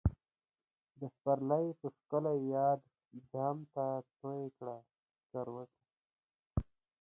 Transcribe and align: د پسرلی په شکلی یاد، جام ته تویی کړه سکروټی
د 0.99 1.01
پسرلی 1.13 1.65
په 1.79 1.87
شکلی 1.95 2.37
یاد، 2.55 2.81
جام 3.29 3.57
ته 3.73 3.85
تویی 4.19 4.47
کړه 4.57 4.77
سکروټی 5.21 5.81